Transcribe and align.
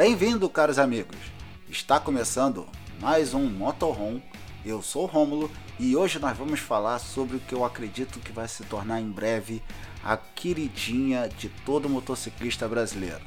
Bem-vindo, 0.00 0.48
caros 0.48 0.78
amigos! 0.78 1.18
Está 1.68 2.00
começando 2.00 2.66
mais 2.98 3.34
um 3.34 3.44
Motorhome. 3.44 4.22
Eu 4.64 4.80
sou 4.80 5.02
o 5.02 5.06
Rômulo 5.06 5.50
e 5.78 5.94
hoje 5.94 6.18
nós 6.18 6.34
vamos 6.38 6.58
falar 6.58 6.98
sobre 6.98 7.36
o 7.36 7.40
que 7.40 7.54
eu 7.54 7.66
acredito 7.66 8.18
que 8.18 8.32
vai 8.32 8.48
se 8.48 8.64
tornar 8.64 8.98
em 8.98 9.10
breve 9.10 9.62
a 10.02 10.16
queridinha 10.16 11.28
de 11.28 11.50
todo 11.66 11.86
motociclista 11.86 12.66
brasileiro. 12.66 13.20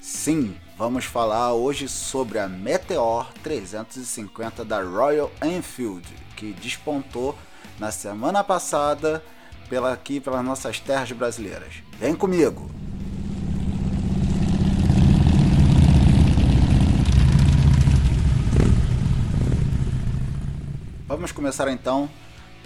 Sim, 0.00 0.56
vamos 0.78 1.04
falar 1.04 1.52
hoje 1.52 1.86
sobre 1.86 2.38
a 2.38 2.48
Meteor 2.48 3.30
350 3.42 4.64
da 4.64 4.82
Royal 4.82 5.30
Enfield, 5.44 6.08
que 6.34 6.54
despontou 6.54 7.36
na 7.78 7.90
semana 7.90 8.42
passada 8.42 9.22
pela 9.68 9.92
aqui 9.92 10.18
pelas 10.18 10.42
nossas 10.42 10.80
terras 10.80 11.12
brasileiras. 11.12 11.74
Vem 11.98 12.14
comigo! 12.14 12.85
Vamos 21.16 21.32
começar 21.32 21.66
então 21.68 22.10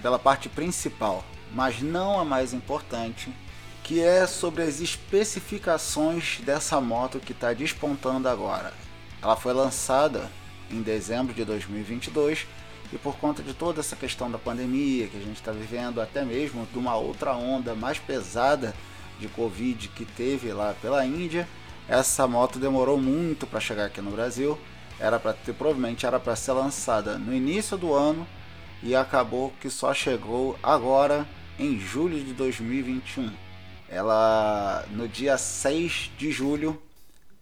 pela 0.01 0.19
parte 0.19 0.49
principal, 0.49 1.23
mas 1.53 1.81
não 1.81 2.19
a 2.19 2.25
mais 2.25 2.51
importante, 2.51 3.33
que 3.81 4.01
é 4.01 4.27
sobre 4.27 4.61
as 4.61 4.81
especificações 4.81 6.41
dessa 6.43 6.81
moto 6.81 7.21
que 7.21 7.31
está 7.31 7.53
despontando 7.53 8.27
agora. 8.27 8.73
Ela 9.21 9.37
foi 9.37 9.53
lançada 9.53 10.29
em 10.69 10.81
dezembro 10.81 11.33
de 11.33 11.45
2022 11.45 12.45
e 12.91 12.97
por 12.97 13.15
conta 13.15 13.41
de 13.41 13.53
toda 13.53 13.79
essa 13.79 13.95
questão 13.95 14.29
da 14.29 14.37
pandemia 14.37 15.07
que 15.07 15.15
a 15.15 15.21
gente 15.21 15.37
está 15.37 15.53
vivendo, 15.53 16.01
até 16.01 16.25
mesmo 16.25 16.67
de 16.73 16.77
uma 16.77 16.97
outra 16.97 17.33
onda 17.33 17.73
mais 17.73 17.99
pesada 17.99 18.75
de 19.17 19.29
Covid 19.29 19.87
que 19.87 20.03
teve 20.03 20.51
lá 20.51 20.75
pela 20.81 21.05
Índia, 21.05 21.47
essa 21.87 22.27
moto 22.27 22.59
demorou 22.59 22.97
muito 22.97 23.47
para 23.47 23.61
chegar 23.61 23.85
aqui 23.85 24.01
no 24.01 24.11
Brasil. 24.11 24.59
Era 24.99 25.17
para 25.17 25.31
ter, 25.31 25.53
provavelmente 25.53 26.05
era 26.05 26.19
para 26.19 26.35
ser 26.35 26.51
lançada 26.51 27.17
no 27.17 27.33
início 27.33 27.77
do 27.77 27.93
ano 27.93 28.27
e 28.83 28.95
acabou 28.95 29.53
que 29.59 29.69
só 29.69 29.93
chegou 29.93 30.57
agora 30.61 31.27
em 31.59 31.79
julho 31.79 32.19
de 32.23 32.33
2021. 32.33 33.31
Ela 33.87 34.85
no 34.91 35.07
dia 35.07 35.37
6 35.37 36.11
de 36.17 36.31
julho 36.31 36.81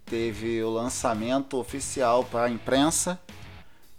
teve 0.06 0.62
o 0.64 0.70
lançamento 0.70 1.58
oficial 1.58 2.23
para 2.23 2.45
a 2.45 2.50
imprensa. 2.50 3.20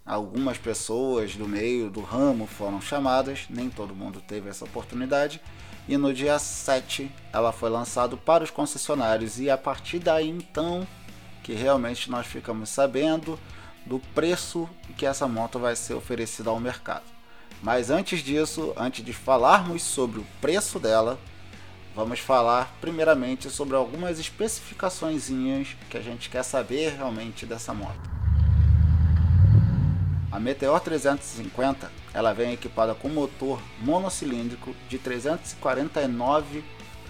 Algumas 0.05 0.59
pessoas 0.59 1.37
do 1.37 1.47
meio 1.47 1.89
do 1.89 2.01
ramo 2.01 2.47
foram 2.47 2.81
chamadas, 2.81 3.47
nem 3.49 3.71
todo 3.71 3.95
mundo 3.95 4.21
teve 4.21 4.49
essa 4.49 4.65
oportunidade. 4.65 5.41
E 5.89 5.97
no 5.97 6.13
dia 6.13 6.39
7 6.39 7.11
ela 7.33 7.53
foi 7.53 7.71
lançada 7.71 8.17
para 8.17 8.45
os 8.45 8.51
concessionários 8.51 9.41
e 9.41 9.49
a 9.49 9.57
partir 9.57 10.01
daí 10.01 10.29
então 10.29 10.87
que 11.43 11.55
realmente 11.55 12.11
nós 12.11 12.27
ficamos 12.27 12.69
sabendo 12.69 13.39
do 13.87 13.99
preço 14.15 14.69
que 14.97 15.07
essa 15.07 15.27
moto 15.27 15.59
vai 15.59 15.75
ser 15.75 15.95
oferecida 15.95 16.51
ao 16.51 16.61
mercado. 16.61 17.20
Mas 17.63 17.91
antes 17.91 18.21
disso, 18.21 18.73
antes 18.77 19.05
de 19.05 19.13
falarmos 19.13 19.83
sobre 19.83 20.21
o 20.21 20.27
preço 20.41 20.79
dela, 20.79 21.19
vamos 21.95 22.21
falar 22.21 22.75
primeiramente 22.81 23.51
sobre 23.51 23.77
algumas 23.77 24.19
especificações 24.19 25.29
que 25.91 25.97
a 25.97 26.01
gente 26.01 26.31
quer 26.31 26.43
saber 26.43 26.97
realmente 26.97 27.45
dessa 27.45 27.75
moto. 27.75 28.11
A 30.33 30.39
Meteor 30.39 30.81
350 30.81 31.91
ela 32.15 32.33
vem 32.33 32.53
equipada 32.53 32.95
com 32.95 33.09
motor 33.09 33.61
monocilíndrico 33.81 34.75
de 34.89 34.99
349 34.99 36.65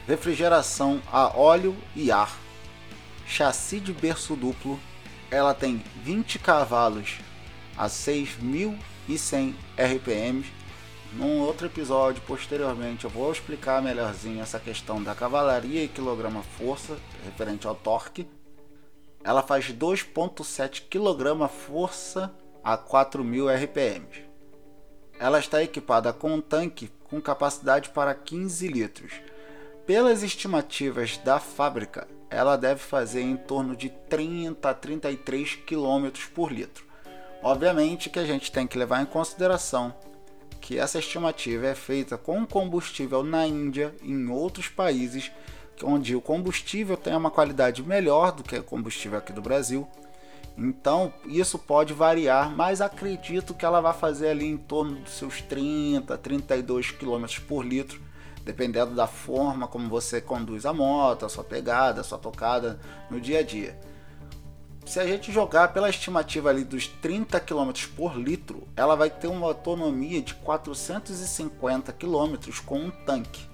refrigeração 0.07 1.01
a 1.13 1.39
óleo 1.39 1.77
e 1.95 2.11
ar, 2.11 2.37
chassi 3.27 3.79
de 3.79 3.93
berço 3.93 4.35
duplo, 4.35 4.81
ela 5.31 5.55
tem 5.55 5.83
20 6.03 6.39
cavalos 6.41 7.19
a 7.77 7.87
6.000 7.87 8.77
e 9.11 9.19
100 9.19 9.57
RPMs. 9.77 10.53
Num 11.13 11.41
outro 11.41 11.67
episódio 11.67 12.23
posteriormente 12.23 13.05
eu 13.05 13.11
vou 13.11 13.33
explicar 13.33 13.83
melhorzinho 13.83 14.41
essa 14.41 14.61
questão 14.61 15.03
da 15.03 15.13
cavalaria 15.13 15.83
e 15.83 15.89
quilograma-força 15.89 16.97
referente 17.25 17.67
ao 17.67 17.75
torque. 17.75 18.29
Ela 19.25 19.43
faz 19.43 19.67
2.7 19.73 20.83
kgf 20.89 22.31
a 22.63 22.79
4.000 22.79 23.65
RPMs. 23.65 24.23
Ela 25.19 25.41
está 25.41 25.61
equipada 25.61 26.13
com 26.13 26.35
um 26.35 26.41
tanque 26.41 26.91
com 27.05 27.21
capacidade 27.21 27.91
para 27.91 28.15
15 28.15 28.69
litros. 28.69 29.13
Pelas 29.85 30.23
estimativas 30.23 31.19
da 31.19 31.41
fábrica, 31.41 32.07
ela 32.31 32.57
deve 32.57 32.81
fazer 32.81 33.23
em 33.23 33.37
torno 33.37 33.75
de 33.75 33.91
30 34.09 34.71
a 34.71 34.73
33 34.73 35.57
km 35.57 36.09
por 36.33 36.53
litro. 36.53 36.90
Obviamente 37.43 38.11
que 38.11 38.19
a 38.19 38.25
gente 38.25 38.53
tem 38.53 38.67
que 38.67 38.77
levar 38.77 39.03
em 39.03 39.07
consideração 39.07 39.95
que 40.61 40.79
essa 40.79 40.99
estimativa 40.99 41.67
é 41.67 41.75
feita 41.75 42.19
com 42.19 42.47
combustível 42.47 43.25
na 43.25 43.47
Índia 43.47 43.95
e 44.03 44.13
em 44.13 44.29
outros 44.29 44.69
países 44.69 45.33
onde 45.83 46.15
o 46.15 46.21
combustível 46.21 46.99
tem 46.99 47.17
uma 47.17 47.31
qualidade 47.31 47.83
melhor 47.83 48.33
do 48.33 48.43
que 48.43 48.59
o 48.59 48.63
combustível 48.63 49.19
aqui 49.19 49.33
do 49.33 49.41
Brasil. 49.41 49.89
Então, 50.59 51.11
isso 51.25 51.59
pode 51.59 51.95
variar, 51.95 52.55
mas 52.55 52.83
acredito 52.83 53.55
que 53.55 53.65
ela 53.65 53.81
vai 53.81 53.95
fazer 53.95 54.29
ali 54.29 54.47
em 54.47 54.59
torno 54.59 54.97
dos 54.97 55.15
seus 55.15 55.41
30, 55.41 56.19
32 56.19 56.91
km 56.91 57.25
por 57.49 57.65
litro, 57.65 57.99
dependendo 58.45 58.95
da 58.95 59.07
forma 59.07 59.67
como 59.67 59.89
você 59.89 60.21
conduz 60.21 60.67
a 60.67 60.75
moto, 60.75 61.25
a 61.25 61.31
sua 61.31 61.45
pegada, 61.45 62.03
a 62.03 62.05
sua 62.05 62.19
tocada 62.19 62.79
no 63.11 63.19
dia 63.19 63.39
a 63.39 63.43
dia 63.43 63.90
se 64.91 64.99
a 64.99 65.07
gente 65.07 65.31
jogar 65.31 65.69
pela 65.69 65.89
estimativa 65.89 66.51
ali 66.51 66.65
dos 66.65 66.89
30 66.89 67.39
km 67.39 67.71
por 67.95 68.19
litro, 68.19 68.67
ela 68.75 68.97
vai 68.97 69.09
ter 69.09 69.29
uma 69.29 69.47
autonomia 69.47 70.21
de 70.21 70.35
450 70.35 71.93
km 71.93 72.35
com 72.67 72.81
um 72.81 72.91
tanque, 72.91 73.47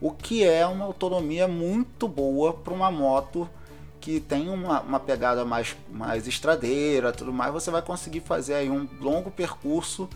o 0.00 0.12
que 0.12 0.44
é 0.44 0.64
uma 0.64 0.84
autonomia 0.84 1.48
muito 1.48 2.06
boa 2.06 2.52
para 2.52 2.72
uma 2.72 2.88
moto 2.88 3.50
que 4.00 4.20
tem 4.20 4.48
uma, 4.48 4.80
uma, 4.80 5.00
pegada 5.00 5.44
mais, 5.44 5.74
mais 5.90 6.28
estradeira, 6.28 7.10
tudo 7.10 7.32
mais. 7.32 7.52
Você 7.52 7.68
vai 7.68 7.82
conseguir 7.82 8.20
fazer 8.20 8.54
aí 8.54 8.70
um 8.70 8.88
longo 9.00 9.28
percurso 9.28 10.08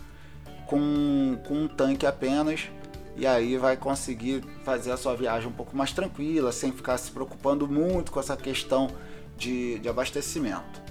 com, 0.67 1.37
com 1.45 1.53
um 1.53 1.67
tanque 1.67 2.05
apenas 2.05 2.69
e 3.17 3.27
aí 3.27 3.57
vai 3.57 3.75
conseguir 3.75 4.41
fazer 4.63 4.93
a 4.93 4.97
sua 4.97 5.17
viagem 5.17 5.49
um 5.49 5.53
pouco 5.53 5.75
mais 5.75 5.91
tranquila, 5.91 6.49
sem 6.53 6.71
ficar 6.71 6.97
se 6.97 7.11
preocupando 7.11 7.67
muito 7.67 8.09
com 8.09 8.21
essa 8.21 8.37
questão 8.37 8.89
de, 9.41 9.79
de 9.79 9.89
abastecimento. 9.89 10.81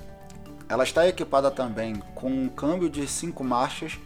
Ela 0.69 0.83
está 0.83 1.07
equipada 1.07 1.51
também 1.51 1.97
com 2.15 2.29
um 2.29 2.49
câmbio 2.49 2.91
de 2.91 3.07
5 3.07 3.43
marchas 3.45 3.99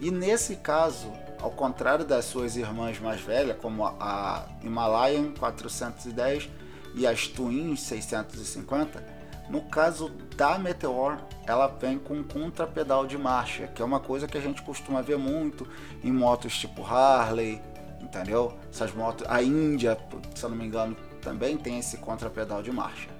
e 0.00 0.10
nesse 0.10 0.56
caso, 0.56 1.12
ao 1.40 1.50
contrário 1.50 2.04
das 2.04 2.24
suas 2.24 2.56
irmãs 2.56 3.00
mais 3.00 3.20
velhas, 3.20 3.56
como 3.58 3.84
a 3.84 4.46
Himalayan 4.62 5.32
410 5.32 6.48
e 6.94 7.06
as 7.06 7.26
Twin 7.26 7.74
650, 7.74 9.18
no 9.50 9.62
caso 9.62 10.10
da 10.36 10.58
Meteor, 10.58 11.18
ela 11.46 11.66
vem 11.66 11.98
com 11.98 12.14
um 12.14 12.22
contrapedal 12.22 13.06
de 13.06 13.18
marcha, 13.18 13.66
que 13.66 13.82
é 13.82 13.84
uma 13.84 13.98
coisa 13.98 14.28
que 14.28 14.38
a 14.38 14.40
gente 14.40 14.62
costuma 14.62 15.02
ver 15.02 15.18
muito 15.18 15.66
em 16.04 16.12
motos 16.12 16.56
tipo 16.56 16.84
Harley, 16.84 17.60
entendeu? 18.00 18.56
Essas 18.70 18.94
motos, 18.94 19.26
a 19.28 19.42
Índia, 19.42 19.98
se 20.34 20.44
eu 20.44 20.50
não 20.50 20.56
me 20.56 20.66
engano, 20.66 20.96
também 21.22 21.56
tem 21.56 21.78
esse 21.78 21.96
contrapedal 21.96 22.62
de 22.62 22.70
marcha. 22.70 23.17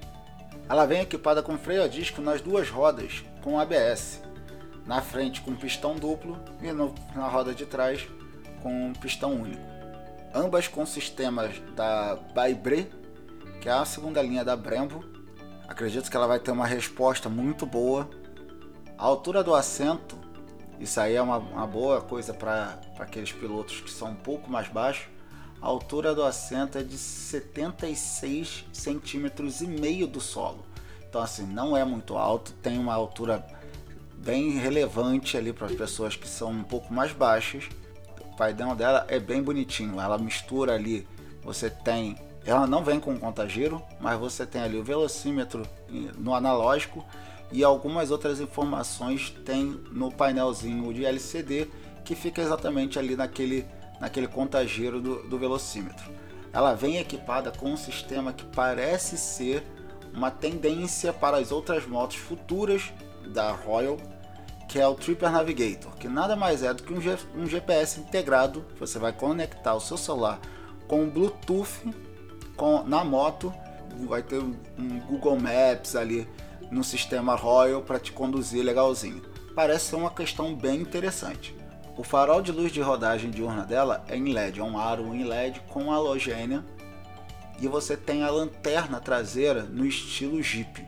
Ela 0.69 0.85
vem 0.85 1.01
equipada 1.01 1.41
com 1.41 1.57
freio 1.57 1.83
a 1.83 1.87
disco 1.87 2.21
nas 2.21 2.41
duas 2.41 2.69
rodas 2.69 3.23
com 3.41 3.59
ABS, 3.59 4.21
na 4.85 5.01
frente 5.01 5.41
com 5.41 5.55
pistão 5.55 5.95
duplo 5.95 6.37
e 6.61 6.71
no, 6.71 6.93
na 7.15 7.27
roda 7.27 7.55
de 7.55 7.65
trás 7.65 8.07
com 8.61 8.93
pistão 8.93 9.33
único. 9.33 9.63
Ambas 10.31 10.67
com 10.67 10.85
sistemas 10.85 11.59
da 11.75 12.15
Baibre, 12.35 12.87
que 13.59 13.67
é 13.67 13.71
a 13.71 13.83
segunda 13.83 14.21
linha 14.21 14.45
da 14.45 14.55
Brembo. 14.55 15.03
Acredito 15.67 16.07
que 16.07 16.15
ela 16.15 16.27
vai 16.27 16.39
ter 16.39 16.51
uma 16.51 16.67
resposta 16.67 17.27
muito 17.27 17.65
boa. 17.65 18.07
A 18.95 19.05
altura 19.05 19.43
do 19.43 19.55
assento, 19.55 20.19
isso 20.79 21.01
aí 21.01 21.15
é 21.15 21.21
uma, 21.21 21.37
uma 21.37 21.65
boa 21.65 21.99
coisa 21.99 22.31
para 22.31 22.79
aqueles 22.99 23.31
pilotos 23.31 23.81
que 23.81 23.89
são 23.89 24.11
um 24.11 24.15
pouco 24.15 24.51
mais 24.51 24.67
baixos 24.67 25.07
a 25.61 25.67
altura 25.67 26.15
do 26.15 26.23
assento 26.23 26.77
é 26.77 26.83
de 26.83 26.97
76 26.97 28.65
centímetros 28.71 29.61
e 29.61 29.67
meio 29.67 30.07
do 30.07 30.21
solo. 30.21 30.65
Então 31.07 31.21
assim, 31.21 31.45
não 31.45 31.75
é 31.75 31.83
muito 31.83 32.17
alto, 32.17 32.53
tem 32.61 32.77
uma 32.77 32.93
altura 32.93 33.45
bem 34.17 34.51
relevante 34.51 35.37
ali 35.37 35.51
para 35.51 35.67
as 35.67 35.75
pessoas 35.75 36.15
que 36.15 36.27
são 36.27 36.51
um 36.51 36.63
pouco 36.63 36.93
mais 36.93 37.11
baixas. 37.11 37.65
O 38.21 38.35
painel 38.35 38.75
dela 38.75 39.05
é 39.09 39.19
bem 39.19 39.41
bonitinho, 39.41 39.99
ela 39.99 40.17
mistura 40.17 40.75
ali, 40.75 41.07
você 41.43 41.69
tem, 41.69 42.15
ela 42.45 42.67
não 42.67 42.83
vem 42.83 42.99
com 42.99 43.17
contagiro, 43.17 43.81
mas 43.99 44.19
você 44.19 44.45
tem 44.45 44.61
ali 44.61 44.77
o 44.77 44.83
velocímetro 44.83 45.67
no 46.17 46.33
analógico 46.33 47.03
e 47.51 47.63
algumas 47.63 48.11
outras 48.11 48.39
informações 48.39 49.31
tem 49.45 49.65
no 49.91 50.11
painelzinho 50.11 50.93
de 50.93 51.05
LCD 51.05 51.67
que 52.05 52.15
fica 52.15 52.41
exatamente 52.41 52.97
ali 52.97 53.15
naquele 53.15 53.65
naquele 53.99 54.27
contagiro 54.27 55.01
do, 55.01 55.27
do 55.27 55.37
velocímetro. 55.37 56.11
Ela 56.51 56.73
vem 56.73 56.97
equipada 56.97 57.51
com 57.51 57.71
um 57.71 57.77
sistema 57.77 58.33
que 58.33 58.45
parece 58.45 59.17
ser 59.17 59.63
uma 60.13 60.31
tendência 60.31 61.13
para 61.13 61.37
as 61.37 61.51
outras 61.51 61.85
motos 61.85 62.17
futuras 62.17 62.91
da 63.27 63.51
Royal, 63.51 63.97
que 64.67 64.79
é 64.79 64.87
o 64.87 64.95
Tripper 64.95 65.31
Navigator, 65.31 65.91
que 65.95 66.07
nada 66.07 66.35
mais 66.35 66.63
é 66.63 66.73
do 66.73 66.83
que 66.83 66.93
um, 66.93 67.01
G 67.01 67.17
um 67.35 67.45
GPS 67.45 67.99
integrado. 67.99 68.65
Você 68.79 68.97
vai 68.97 69.11
conectar 69.11 69.75
o 69.75 69.79
seu 69.79 69.97
celular 69.97 70.39
com 70.87 71.03
o 71.03 71.11
Bluetooth 71.11 71.93
com, 72.55 72.83
na 72.83 73.03
moto, 73.03 73.53
vai 74.07 74.21
ter 74.21 74.39
um, 74.39 74.55
um 74.77 74.99
Google 74.99 75.39
Maps 75.39 75.95
ali 75.95 76.27
no 76.71 76.83
sistema 76.83 77.35
Royal 77.35 77.81
para 77.81 77.99
te 77.99 78.11
conduzir 78.11 78.63
legalzinho. 78.63 79.21
Parece 79.55 79.85
ser 79.85 79.95
uma 79.95 80.11
questão 80.11 80.55
bem 80.55 80.81
interessante. 80.81 81.55
O 81.99 82.03
farol 82.03 82.41
de 82.41 82.53
luz 82.53 82.71
de 82.71 82.79
rodagem 82.79 83.29
diurna 83.29 83.65
dela 83.65 84.05
é 84.07 84.15
em 84.15 84.31
LED, 84.31 84.61
é 84.61 84.63
um 84.63 84.79
aro 84.79 85.13
em 85.13 85.25
LED 85.25 85.59
com 85.67 85.91
halogênio 85.91 86.63
e 87.59 87.67
você 87.67 87.97
tem 87.97 88.23
a 88.23 88.29
lanterna 88.29 89.01
traseira 89.01 89.63
no 89.63 89.85
estilo 89.85 90.41
Jeep. 90.41 90.87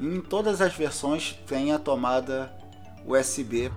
Em 0.00 0.22
todas 0.22 0.62
as 0.62 0.72
versões 0.72 1.38
tem 1.46 1.70
a 1.70 1.78
tomada 1.78 2.50
USB. 3.04 3.70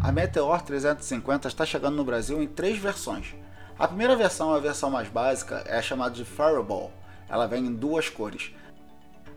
A 0.00 0.12
Meteor 0.12 0.62
350 0.62 1.48
está 1.48 1.66
chegando 1.66 1.96
no 1.96 2.04
Brasil 2.04 2.40
em 2.40 2.46
três 2.46 2.78
versões. 2.78 3.34
A 3.76 3.88
primeira 3.88 4.14
versão, 4.14 4.54
a 4.54 4.60
versão 4.60 4.92
mais 4.92 5.08
básica, 5.08 5.64
é 5.66 5.82
chamada 5.82 6.14
de 6.14 6.24
Fireball. 6.24 6.92
Ela 7.28 7.48
vem 7.48 7.66
em 7.66 7.74
duas 7.74 8.08
cores. 8.08 8.52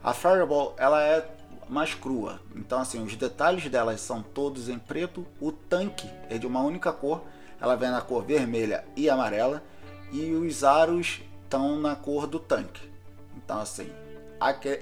A 0.04 0.14
Fireball 0.14 0.76
ela 0.78 1.02
é 1.02 1.28
mais 1.68 1.94
crua, 1.94 2.40
então 2.54 2.80
assim 2.80 3.02
os 3.02 3.16
detalhes 3.16 3.68
delas 3.68 4.00
são 4.00 4.22
todos 4.22 4.68
em 4.68 4.78
preto. 4.78 5.26
O 5.40 5.50
tanque 5.50 6.08
é 6.28 6.38
de 6.38 6.46
uma 6.46 6.60
única 6.60 6.92
cor, 6.92 7.22
ela 7.60 7.74
vem 7.74 7.90
na 7.90 8.00
cor 8.00 8.24
vermelha 8.24 8.84
e 8.94 9.10
amarela 9.10 9.62
e 10.12 10.32
os 10.32 10.62
aros 10.62 11.20
estão 11.42 11.78
na 11.78 11.96
cor 11.96 12.26
do 12.26 12.38
tanque. 12.38 12.90
Então 13.36 13.58
assim, 13.58 13.90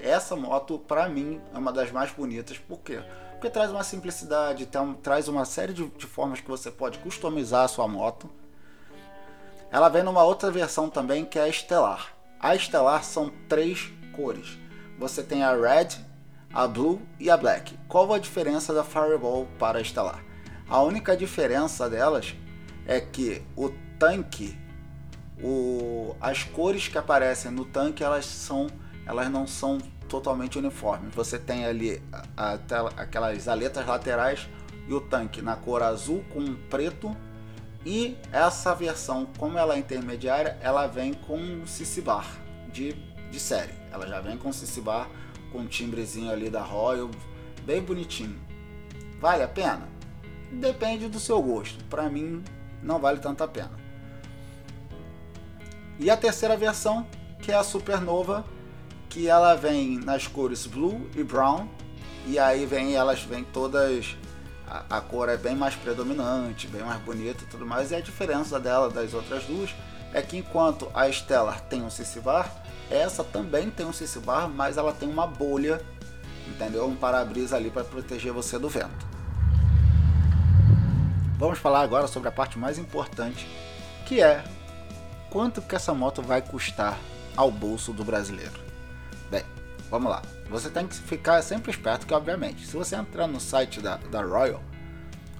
essa 0.01 0.35
moto 0.35 0.77
para 0.77 1.09
mim 1.09 1.41
é 1.53 1.57
uma 1.57 1.71
das 1.71 1.91
mais 1.91 2.11
bonitas, 2.11 2.57
por 2.57 2.79
quê? 2.79 3.01
Porque 3.31 3.49
traz 3.49 3.71
uma 3.71 3.83
simplicidade, 3.83 4.69
traz 5.01 5.27
uma 5.27 5.45
série 5.45 5.73
de, 5.73 5.85
de 5.87 6.05
formas 6.05 6.39
que 6.39 6.47
você 6.47 6.71
pode 6.71 6.99
customizar 6.99 7.65
a 7.65 7.67
sua 7.67 7.87
moto. 7.87 8.29
Ela 9.71 9.89
vem 9.89 10.03
numa 10.03 10.23
outra 10.23 10.49
versão 10.49 10.89
também 10.89 11.25
que 11.25 11.37
é 11.37 11.43
a 11.43 11.49
Estelar. 11.49 12.13
A 12.39 12.55
Estelar 12.55 13.03
são 13.03 13.31
três 13.49 13.91
cores. 14.15 14.57
Você 14.97 15.21
tem 15.21 15.43
a 15.43 15.53
Red, 15.53 15.89
a 16.55 16.65
Blue 16.65 17.01
e 17.19 17.29
a 17.29 17.35
Black. 17.35 17.77
Qual 17.89 18.13
a 18.13 18.17
diferença 18.17 18.73
da 18.73 18.81
Fireball 18.81 19.45
para 19.59 19.79
a 19.79 19.81
Estelar? 19.81 20.23
A 20.69 20.81
única 20.81 21.15
diferença 21.15 21.89
delas 21.89 22.33
é 22.87 23.01
que 23.01 23.43
o 23.57 23.69
tanque 23.99 24.57
o, 25.43 26.15
as 26.21 26.43
cores 26.43 26.87
que 26.87 26.97
aparecem 26.97 27.51
no 27.51 27.65
tanque 27.65 28.01
elas 28.01 28.25
são 28.25 28.67
elas 29.05 29.29
não 29.29 29.45
são 29.45 29.77
totalmente 30.07 30.57
uniformes. 30.57 31.13
Você 31.13 31.37
tem 31.37 31.65
ali 31.65 32.01
a, 32.37 32.53
a, 32.53 32.53
aquelas 32.97 33.47
aletas 33.49 33.85
laterais 33.85 34.47
e 34.87 34.93
o 34.93 35.01
tanque 35.01 35.41
na 35.41 35.57
cor 35.57 35.83
azul 35.83 36.23
com 36.33 36.55
preto 36.69 37.15
e 37.85 38.17
essa 38.31 38.73
versão, 38.73 39.27
como 39.37 39.59
ela 39.59 39.75
é 39.75 39.77
intermediária, 39.77 40.57
ela 40.61 40.87
vem 40.87 41.13
com 41.13 41.67
CC 41.67 42.01
bar 42.01 42.25
de, 42.71 42.93
de 43.29 43.39
série. 43.39 43.73
Ela 43.91 44.07
já 44.07 44.21
vem 44.21 44.37
com 44.37 44.51
CC 44.51 44.81
bar 44.81 45.07
com 45.55 45.61
um 45.61 45.67
timbrezinho 45.67 46.29
ali 46.29 46.49
da 46.49 46.61
Royal, 46.61 47.09
bem 47.63 47.81
bonitinho. 47.81 48.37
Vale 49.21 49.41
a 49.41 49.47
pena? 49.47 49.87
Depende 50.51 51.07
do 51.07 51.17
seu 51.17 51.41
gosto. 51.41 51.81
Para 51.85 52.09
mim, 52.09 52.43
não 52.83 52.99
vale 52.99 53.19
tanto 53.19 53.41
a 53.41 53.47
pena. 53.47 53.71
E 55.97 56.09
a 56.09 56.17
terceira 56.17 56.57
versão, 56.57 57.07
que 57.41 57.53
é 57.53 57.55
a 57.55 57.63
Supernova, 57.63 58.43
que 59.09 59.29
ela 59.29 59.55
vem 59.55 59.97
nas 59.97 60.27
cores 60.27 60.67
blue 60.67 61.09
e 61.15 61.23
brown, 61.23 61.69
e 62.27 62.37
aí 62.37 62.65
vem 62.65 62.93
elas 62.93 63.23
vêm 63.23 63.45
todas 63.45 64.17
a, 64.67 64.97
a, 64.97 65.01
cor 65.01 65.29
é 65.29 65.37
bem 65.37 65.55
mais 65.55 65.75
predominante, 65.75 66.67
bem 66.67 66.83
mais 66.83 66.99
bonita 67.01 67.45
e 67.45 67.47
tudo 67.47 67.65
mais. 67.65 67.91
E 67.91 67.95
a 67.95 68.01
diferença 68.01 68.59
dela 68.59 68.89
das 68.89 69.13
outras 69.13 69.45
duas 69.45 69.73
é 70.11 70.21
que 70.21 70.37
enquanto 70.37 70.91
a 70.93 71.09
Stellar 71.09 71.61
tem 71.61 71.81
um 71.81 71.87
bar, 72.21 72.51
essa 72.89 73.23
também 73.23 73.69
tem 73.69 73.85
um 73.85 73.93
CC 73.93 74.19
bar, 74.19 74.47
mas 74.47 74.77
ela 74.77 74.93
tem 74.93 75.09
uma 75.09 75.25
bolha, 75.25 75.81
entendeu? 76.47 76.87
Um 76.87 76.95
para-brisa 76.95 77.55
ali 77.55 77.69
para 77.69 77.83
proteger 77.83 78.31
você 78.31 78.59
do 78.59 78.69
vento. 78.69 79.05
Vamos 81.37 81.59
falar 81.59 81.81
agora 81.81 82.07
sobre 82.07 82.29
a 82.29 82.31
parte 82.31 82.57
mais 82.57 82.77
importante, 82.77 83.45
que 84.05 84.21
é 84.21 84.41
quanto 85.29 85.61
que 85.61 85.75
essa 85.75 85.93
moto 85.93 86.21
vai 86.21 86.41
custar 86.41 86.97
ao 87.35 87.51
bolso 87.51 87.91
do 87.91 88.05
brasileiro? 88.05 88.63
Bem, 89.29 89.43
vamos 89.89 90.09
lá. 90.09 90.21
Você 90.49 90.69
tem 90.69 90.87
que 90.87 90.95
ficar 90.95 91.41
sempre 91.41 91.71
esperto 91.71 92.07
que, 92.07 92.13
obviamente, 92.13 92.65
se 92.65 92.77
você 92.77 92.95
entrar 92.95 93.27
no 93.27 93.39
site 93.39 93.81
da, 93.81 93.97
da 93.97 94.21
Royal, 94.21 94.61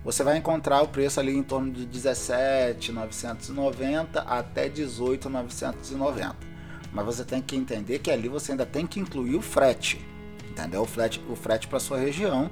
você 0.04 0.24
vai 0.24 0.38
encontrar 0.38 0.82
o 0.82 0.88
preço 0.88 1.20
ali 1.20 1.36
em 1.36 1.44
torno 1.44 1.72
de 1.72 1.86
17,990 1.86 4.22
até 4.22 4.68
18,990. 4.68 6.55
Mas 6.96 7.06
você 7.06 7.26
tem 7.26 7.42
que 7.42 7.58
entender 7.58 8.00
que 8.00 8.10
ali 8.10 8.30
você 8.30 8.54
ainda 8.54 8.66
tem 8.66 8.88
que 8.88 9.02
incluir 9.02 9.36
o 9.36 9.42
frete, 9.42 10.00
entendeu? 10.50 10.84
O 10.84 10.86
frete, 10.86 11.22
o 11.30 11.36
frete 11.36 11.68
para 11.68 11.78
sua 11.78 11.98
região, 11.98 12.50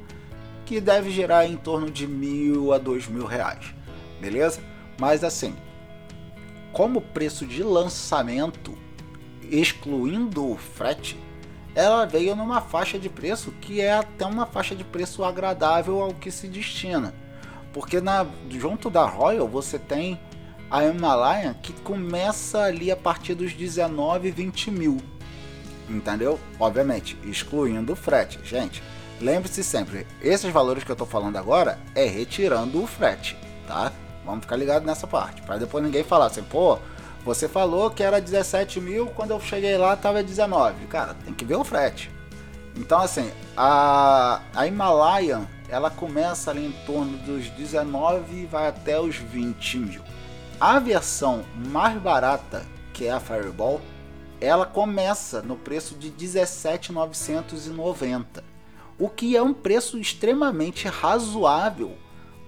que 0.66 0.81
deve 0.81 1.10
gerar 1.10 1.48
em 1.48 1.56
torno 1.56 1.90
de 1.90 2.06
mil 2.06 2.74
a 2.74 2.78
dois 2.78 3.07
mil 3.07 3.25
reais, 3.25 3.74
beleza? 4.19 4.62
Mas 5.00 5.24
assim, 5.24 5.56
como 6.74 7.00
preço 7.00 7.45
de 7.45 7.63
lançamento, 7.63 8.78
excluindo 9.50 10.51
o 10.51 10.57
frete, 10.57 11.18
ela 11.74 12.06
veio 12.06 12.36
numa 12.36 12.60
faixa 12.60 13.00
de 13.00 13.07
preço 13.07 13.50
que 13.62 13.80
é 13.80 13.94
até 13.94 14.25
uma 14.25 14.46
faixa 14.46 14.75
de 14.75 14.84
preço 14.84 15.24
agradável 15.24 16.01
ao 16.01 16.13
que 16.13 16.30
se 16.30 16.50
destina. 16.50 17.13
Porque 17.72 18.01
na, 18.01 18.28
junto 18.50 18.89
da 18.89 19.06
Royal 19.06 19.48
você 19.48 19.80
tem 19.80 20.19
a 20.74 20.84
Himalayan 20.86 21.54
que 21.54 21.72
começa 21.72 22.64
ali 22.64 22.92
a 22.92 22.98
partir 22.98 23.36
dos 23.36 23.54
19, 23.54 24.31
20 24.31 24.72
mil. 24.72 24.98
Entendeu? 25.88 26.40
Obviamente, 26.60 27.16
excluindo 27.25 27.94
o 27.94 27.96
frete. 27.96 28.40
Gente, 28.44 28.82
lembre-se 29.22 29.63
sempre, 29.63 30.08
esses 30.20 30.51
valores 30.51 30.84
que 30.84 30.89
eu 30.89 30.96
estou 30.96 31.06
falando 31.06 31.38
agora 31.38 31.77
é 31.94 32.06
retirando 32.06 32.82
o 32.82 32.88
frete, 32.88 33.38
tá? 33.68 33.92
Vamos 34.25 34.42
ficar 34.42 34.56
ligado 34.56 34.84
nessa 34.84 35.06
parte, 35.06 35.44
para 35.44 35.58
depois 35.58 35.84
ninguém 35.84 36.03
falar 36.03 36.25
assim, 36.25 36.42
pô, 36.42 36.80
você 37.24 37.48
falou 37.48 37.92
que 37.92 38.01
era 38.01 38.20
17 38.20 38.82
mil, 38.82 39.08
quando 39.08 39.30
eu 39.30 39.39
cheguei 39.39 39.77
lá 39.77 39.96
tava 39.96 40.24
19. 40.24 40.88
Cara, 40.88 41.13
tem 41.13 41.36
que 41.36 41.46
ver 41.46 41.56
o 41.56 41.63
frete. 41.63 42.10
Então 42.75 43.00
assim, 43.00 43.32
a, 43.56 44.42
a 44.56 44.65
ela 45.70 45.92
começa 45.92 46.50
ali 46.50 46.65
em 46.65 46.72
torno 46.84 47.15
dos 47.18 47.48
19 47.50 48.42
e 48.42 48.46
vai 48.48 48.68
até 48.68 49.00
os 49.00 49.18
20 49.18 49.77
mil. 49.77 50.12
A 50.65 50.79
versão 50.79 51.43
mais 51.53 52.01
barata, 52.01 52.65
que 52.93 53.03
é 53.03 53.12
a 53.12 53.20
Fireball, 53.20 53.82
ela 54.39 54.65
começa 54.65 55.41
no 55.41 55.58
preço 55.58 55.93
de 55.96 56.10
17,990, 56.10 58.41
o 58.98 59.10
que 59.10 59.36
é 59.36 59.43
um 59.43 59.53
preço 59.53 60.00
extremamente 60.00 60.88
razoável 60.88 61.98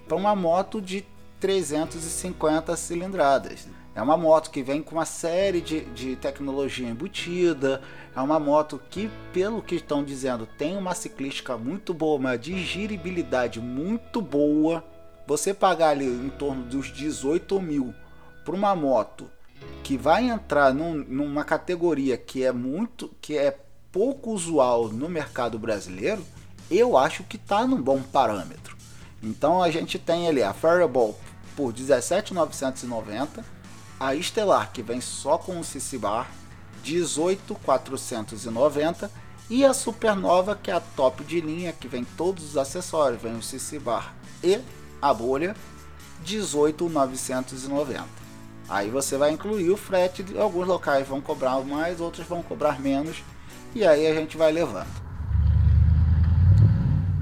para 0.08 0.16
uma 0.16 0.34
moto 0.34 0.80
de 0.80 1.04
350 1.40 2.74
cilindradas. 2.74 3.68
É 3.94 4.00
uma 4.00 4.16
moto 4.16 4.50
que 4.50 4.62
vem 4.62 4.82
com 4.82 4.94
uma 4.94 5.04
série 5.04 5.60
de, 5.60 5.84
de 5.84 6.16
tecnologia 6.16 6.88
embutida. 6.88 7.82
É 8.16 8.20
uma 8.20 8.40
moto 8.40 8.80
que, 8.88 9.10
pelo 9.30 9.60
que 9.60 9.74
estão 9.74 10.02
dizendo, 10.02 10.48
tem 10.56 10.78
uma 10.78 10.94
ciclística 10.94 11.54
muito 11.58 11.92
boa, 11.92 12.18
uma 12.18 12.38
digeribilidade 12.38 13.60
muito 13.60 14.22
boa. 14.22 14.82
Você 15.26 15.52
pagar 15.52 15.90
ali 15.90 16.06
em 16.06 16.30
torno 16.30 16.62
dos 16.62 16.90
18 16.90 17.60
mil 17.60 17.94
para 18.46 18.54
uma 18.54 18.74
moto 18.76 19.28
que 19.82 19.98
vai 19.98 20.30
entrar 20.30 20.72
num, 20.72 20.94
numa 20.94 21.42
categoria 21.42 22.16
que 22.16 22.44
é 22.44 22.52
muito, 22.52 23.10
que 23.20 23.36
é 23.36 23.58
pouco 23.90 24.30
usual 24.30 24.88
no 24.88 25.08
mercado 25.08 25.58
brasileiro, 25.58 26.24
eu 26.70 26.96
acho 26.96 27.24
que 27.24 27.34
está 27.36 27.66
num 27.66 27.82
bom 27.82 28.00
parâmetro. 28.00 28.76
Então 29.22 29.60
a 29.60 29.68
gente 29.70 29.98
tem 29.98 30.28
ali 30.28 30.44
a 30.44 30.54
Fireball 30.54 31.18
por 31.56 31.72
17,990 31.72 33.44
a 33.98 34.14
Estelar, 34.14 34.70
que 34.72 34.82
vem 34.82 35.00
só 35.00 35.38
com 35.38 35.58
o 35.58 35.64
CC 35.64 35.98
Bar, 35.98 36.30
18,490 36.84 39.10
e 39.50 39.64
a 39.64 39.74
Supernova, 39.74 40.54
que 40.54 40.70
é 40.70 40.74
a 40.74 40.80
top 40.80 41.24
de 41.24 41.40
linha, 41.40 41.72
que 41.72 41.88
vem 41.88 42.04
todos 42.04 42.44
os 42.44 42.56
acessórios, 42.56 43.20
vem 43.20 43.36
o 43.36 43.42
CC 43.42 43.80
Bar 43.80 44.14
e 44.44 44.60
a 45.00 45.14
bolha, 45.14 45.56
18,990. 46.22 48.25
Aí 48.68 48.90
você 48.90 49.16
vai 49.16 49.30
incluir 49.30 49.70
o 49.70 49.76
frete, 49.76 50.24
alguns 50.38 50.66
locais 50.66 51.06
vão 51.06 51.20
cobrar 51.20 51.60
mais, 51.60 52.00
outros 52.00 52.26
vão 52.26 52.42
cobrar 52.42 52.80
menos, 52.80 53.22
e 53.74 53.84
aí 53.86 54.06
a 54.06 54.14
gente 54.14 54.36
vai 54.36 54.50
levando. 54.50 55.06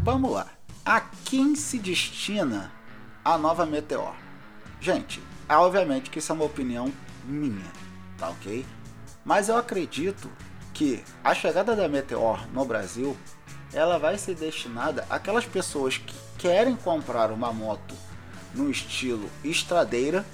Vamos 0.03 0.33
lá. 0.33 0.49
A 0.85 1.01
quem 1.01 1.55
se 1.55 1.79
destina 1.79 2.71
a 3.25 3.37
nova 3.37 3.67
Meteor? 3.67 4.15
Gente, 4.81 5.23
obviamente 5.49 6.11
que 6.11 6.19
isso 6.19 6.33
é 6.33 6.35
uma 6.35 6.45
opinião 6.45 6.93
minha, 7.25 7.65
tá 8.19 8.29
ok? 8.29 8.65
Mas 9.25 9.49
eu 9.49 9.57
acredito 9.57 10.31
que 10.75 11.03
a 11.23 11.35
chegada 11.35 11.75
da 11.75 11.89
Meteor 11.89 12.47
no 12.53 12.65
Brasil, 12.65 13.17
ela 13.73 13.99
vai 13.99 14.19
ser 14.19 14.35
destinada 14.35 15.07
àquelas 15.09 15.47
pessoas 15.47 15.97
que 15.97 16.15
querem 16.37 16.77
comprar 16.77 17.31
uma 17.31 17.53
moto 17.53 17.95
no 18.55 18.71
estilo 18.71 19.31
estradeira, 19.43 20.25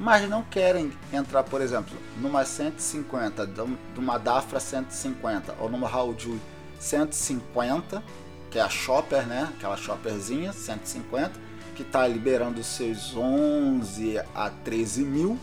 mas 0.00 0.26
não 0.26 0.42
querem 0.42 0.90
entrar, 1.12 1.42
por 1.44 1.60
exemplo, 1.60 1.94
numa 2.16 2.42
150, 2.42 3.46
de 3.46 4.00
uma 4.00 4.16
Dafra 4.16 4.58
150 4.58 5.54
ou 5.60 5.68
numa 5.68 5.86
Hauju 5.86 6.40
150, 6.78 8.02
que 8.50 8.58
é 8.58 8.62
a 8.62 8.68
Shopper, 8.70 9.26
né? 9.26 9.52
Aquela 9.54 9.76
Shopperzinha 9.76 10.54
150, 10.54 11.32
que 11.76 11.82
está 11.82 12.06
liberando 12.06 12.64
seus 12.64 13.14
11 13.14 14.18
a 14.34 14.48
13 14.64 15.02
mil 15.04 15.38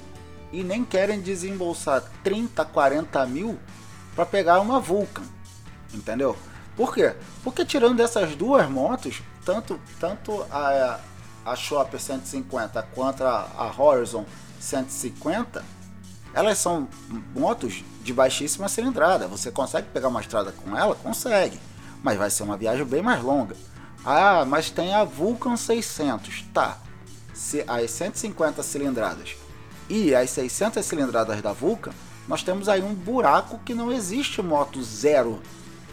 e 0.51 0.63
nem 0.63 0.83
querem 0.83 1.21
desembolsar 1.21 2.03
30, 2.23 2.65
40 2.65 3.27
mil 3.27 3.59
para 4.15 4.25
pegar 4.25 4.59
uma 4.59 4.79
Vulcan, 4.79 5.21
entendeu? 5.93 6.35
Por 6.75 6.95
quê? 6.95 7.15
Porque 7.43 7.63
tirando 7.63 7.99
essas 7.99 8.35
duas 8.35 8.67
motos, 8.67 9.21
tanto, 9.45 9.79
tanto 9.99 10.43
a, 10.49 10.99
a 11.45 11.55
Shopper 11.55 11.99
150 11.99 12.81
quanto 12.95 13.23
a, 13.23 13.51
a 13.55 13.71
Horizon 13.79 14.25
150, 14.59 15.63
elas 16.33 16.57
são 16.57 16.87
motos 17.35 17.83
de 18.03 18.13
baixíssima 18.13 18.69
cilindrada. 18.69 19.27
Você 19.27 19.51
consegue 19.51 19.87
pegar 19.93 20.07
uma 20.07 20.21
estrada 20.21 20.51
com 20.51 20.77
ela? 20.77 20.95
Consegue. 20.95 21.59
Mas 22.03 22.17
vai 22.17 22.29
ser 22.29 22.43
uma 22.43 22.57
viagem 22.57 22.85
bem 22.85 23.01
mais 23.01 23.23
longa. 23.23 23.55
Ah, 24.05 24.45
mas 24.45 24.69
tem 24.69 24.93
a 24.93 25.03
Vulcan 25.03 25.57
600. 25.57 26.45
Tá. 26.53 26.77
Se, 27.33 27.63
as 27.67 27.91
150 27.91 28.63
cilindradas 28.63 29.35
e 29.89 30.13
as 30.15 30.29
600 30.31 30.85
cilindradas 30.85 31.41
da 31.41 31.53
Vulcan, 31.53 31.91
nós 32.27 32.43
temos 32.43 32.67
aí 32.67 32.83
um 32.83 32.93
buraco 32.93 33.59
que 33.59 33.73
não 33.73 33.91
existe 33.91 34.41
moto 34.41 34.81
zero 34.83 35.41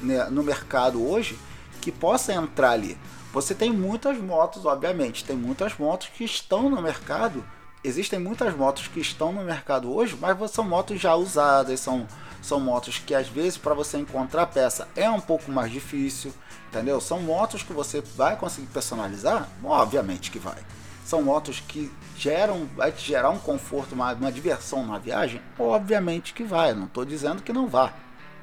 né, 0.01 0.25
no 0.25 0.43
mercado 0.43 1.07
hoje 1.07 1.39
que 1.81 1.93
possa 1.93 2.33
entrar 2.33 2.71
ali. 2.71 2.99
Você 3.33 3.55
tem 3.55 3.73
muitas 3.73 4.19
motos, 4.19 4.65
obviamente, 4.65 5.25
tem 5.25 5.37
muitas 5.37 5.77
motos 5.77 6.09
que 6.09 6.25
estão 6.25 6.71
no 6.71 6.81
mercado. 6.81 7.45
Existem 7.85 8.19
muitas 8.19 8.57
motos 8.57 8.89
que 8.89 8.99
estão 8.99 9.31
no 9.31 9.45
mercado 9.45 9.95
hoje, 9.95 10.17
mas 10.19 10.51
são 10.51 10.65
motos 10.65 10.99
já 10.99 11.15
usadas, 11.15 11.79
são, 11.81 12.09
são 12.41 12.59
motos 12.59 12.99
que 12.99 13.15
às 13.15 13.29
vezes 13.29 13.59
para 13.59 13.75
você 13.75 13.99
encontrar 13.99 14.47
peça 14.47 14.89
é 14.97 15.11
um 15.11 15.21
pouco 15.21 15.53
mais 15.53 15.71
difícil, 15.71 16.33
entendeu? 16.69 16.99
São 16.99 17.21
motos 17.21 17.63
que 17.63 17.75
você 17.75 18.01
vai 18.01 18.37
conseguir 18.37 18.69
personalizar? 18.69 19.47
Obviamente 19.63 20.31
que 20.31 20.39
vai. 20.39 20.57
São 21.05 21.23
motos 21.23 21.61
que 21.61 21.93
geram, 22.17 22.65
vai 22.75 22.91
te 22.91 23.07
gerar 23.07 23.29
um 23.29 23.39
conforto, 23.39 23.95
uma, 23.95 24.15
uma 24.15 24.33
diversão 24.33 24.87
na 24.87 24.99
viagem? 24.99 25.43
Obviamente 25.59 26.33
que 26.33 26.43
vai, 26.43 26.73
não 26.73 26.87
estou 26.87 27.05
dizendo 27.05 27.43
que 27.43 27.53
não 27.53 27.69
vá. 27.69 27.93